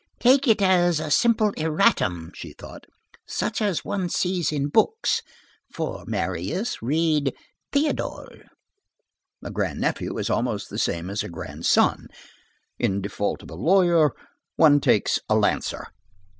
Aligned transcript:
"Take 0.19 0.47
it 0.47 0.63
as 0.63 0.99
a 0.99 1.11
simple 1.11 1.51
erratum," 1.57 2.31
she 2.33 2.53
thought, 2.53 2.87
"such 3.27 3.61
as 3.61 3.85
one 3.85 4.09
sees 4.09 4.51
in 4.51 4.69
books. 4.69 5.21
For 5.71 6.05
Marius, 6.07 6.81
read 6.81 7.35
Théodule." 7.71 8.45
A 9.43 9.51
grandnephew 9.51 10.17
is 10.17 10.27
almost 10.31 10.71
the 10.71 10.79
same 10.79 11.07
as 11.11 11.21
a 11.21 11.29
grandson; 11.29 12.07
in 12.79 12.99
default 12.99 13.43
of 13.43 13.51
a 13.51 13.53
lawyer 13.55 14.15
one 14.55 14.79
takes 14.81 15.19
a 15.29 15.35
lancer. 15.35 15.85